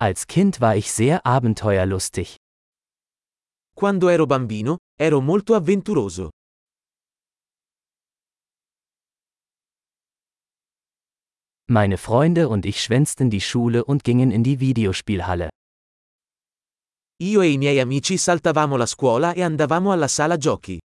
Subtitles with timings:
[0.00, 2.36] Als Kind war ich sehr abenteuerlustig.
[3.74, 6.30] Quando ero bambino, ero molto avventuroso.
[11.68, 15.48] Meine Freunde und ich schwänzten die Schule und gingen in die Videospielhalle.
[17.20, 20.78] Io e i miei amici saltavamo la scuola e andavamo alla sala giochi.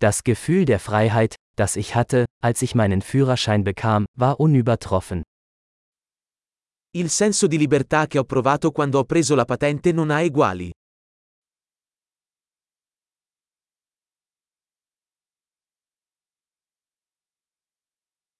[0.00, 5.22] Das Gefühl der Freiheit, das ich hatte, als ich meinen Führerschein bekam, war unübertroffen.
[6.96, 10.70] Il senso di libertà che ho provato quando ho preso la patente non ha eguali.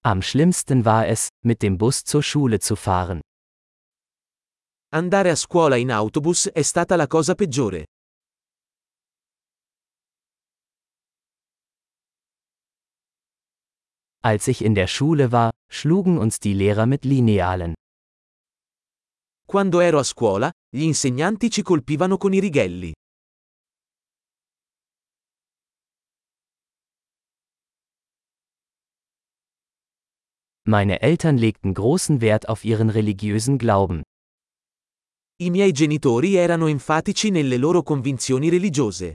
[0.06, 3.20] Am schlimmsten war es, mit dem Bus zur Schule zu fahren.
[4.92, 7.86] Andare a scuola in autobus è stata la cosa peggiore.
[14.26, 17.74] Als ich in der Schule war, schlugen uns die Lehrer mit Linealen.
[19.46, 22.94] Quando ero a scuola, gli insegnanti ci colpivano con i righelli.
[30.66, 34.02] Meine Eltern legten großen Wert auf ihren religiösen Glauben.
[35.38, 39.12] I miei genitori erano enfatici nelle loro convinzioni religiose.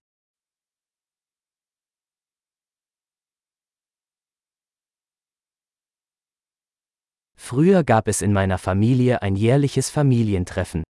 [7.49, 10.83] Früher gab es in meiner Familie ein jährliches Familientreffen.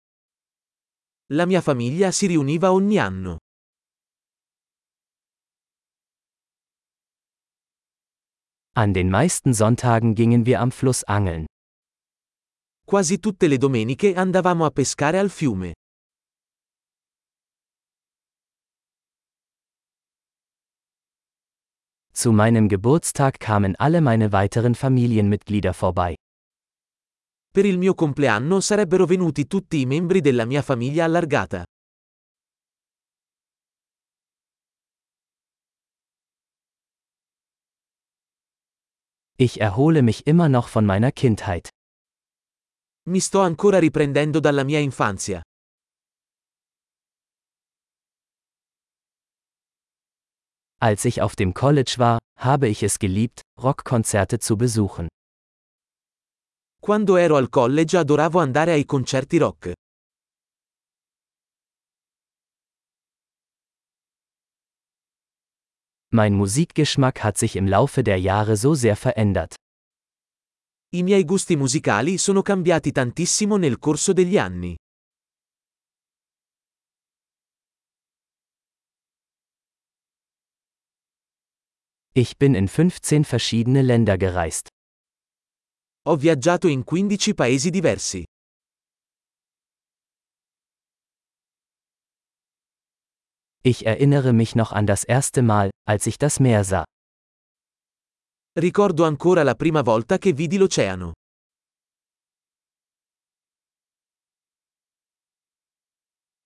[1.31, 3.37] La mia famiglia si riuniva ogni anno.
[8.75, 11.45] An den meisten Sonntagen gingen wir am Fluss angeln.
[12.85, 15.71] Quasi tutte le domeniche andavamo a pescare al fiume.
[22.11, 26.18] Zu meinem Geburtstag kamen alle meine weiteren Familienmitglieder vorbei.
[27.51, 31.63] Per il mio compleanno sarebbero venuti tutti i membri della mia famiglia allargata.
[39.35, 41.69] Ich erhole mich immer noch von meiner Kindheit.
[43.07, 45.41] Mi sto ancora riprendendo dalla mia infanzia.
[50.81, 55.07] Als ich auf dem College war, habe ich es geliebt, Rockkonzerte zu besuchen.
[56.81, 59.73] Quando ero al college adoravo andare ai concerti rock.
[66.11, 69.55] Mein Musikgeschmack hat sich im Laufe der Jahre so sehr verändert.
[70.91, 74.75] I miei gusti musicali sono cambiati tantissimo nel corso degli anni.
[82.13, 84.69] Ich bin in 15 verschiedene Länder gereist.
[86.05, 88.23] Ho viaggiato in 15 paesi diversi.
[93.61, 96.85] Ich erinnere mich noch an das erste Mal, als ich das Meer sah.
[98.57, 101.13] Ricordo ancora la prima volta che vidi l'oceano.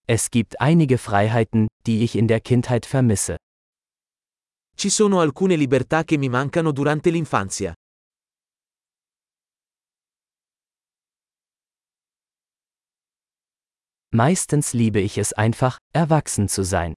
[0.06, 3.38] Es gibt einige Freiheiten, die ich in der Kindheit vermisse.
[4.76, 7.74] Ci sono alcune libertà che mi mancano durante l'infanzia.
[14.16, 16.94] Meistens liebe ich es einfach, erwachsen zu sein.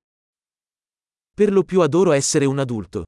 [1.34, 3.04] Per lo più adoro essere un adulto.